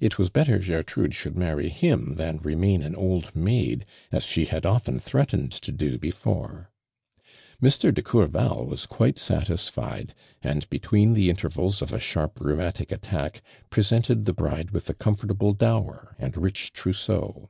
[0.00, 4.66] It was better Gertrude should marry him than remain an old maid, as she had
[4.66, 6.66] often threatened to <lo beior
[7.20, 7.94] \ Mr.
[7.94, 13.40] de Courval was quite satis lied, and between the intervals of a sharp iheumatic attack,
[13.70, 17.48] presented the bride with a comfortable dower and rich trousseau.